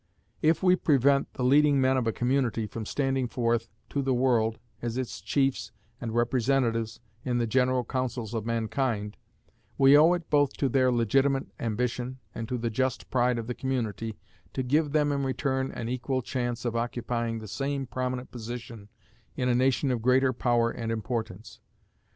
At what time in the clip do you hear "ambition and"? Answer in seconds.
11.59-12.49